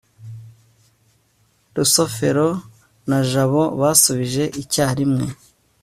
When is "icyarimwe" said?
4.61-5.25